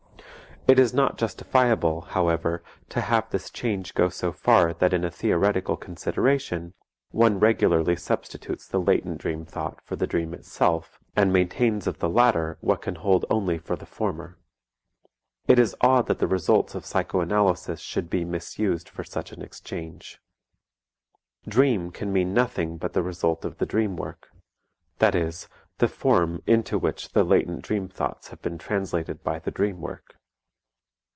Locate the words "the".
8.67-8.79, 9.95-10.05, 11.97-12.07, 13.75-13.87, 16.19-16.27, 22.93-23.03, 23.57-23.65, 25.79-25.87, 27.09-27.23, 29.39-29.51